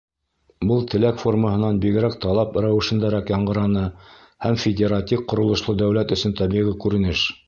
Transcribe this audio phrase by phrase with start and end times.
[0.69, 3.83] Был теләк формаһынан бигерәк талап рәүешендәрәк яңғыраны
[4.47, 7.27] һәм федератив ҡоролошло дәүләт өсөн тәбиғи күренеш.